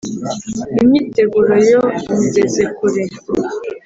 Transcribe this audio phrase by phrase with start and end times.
[0.81, 1.79] Imyiteguro yo
[2.17, 3.03] nyigeze kure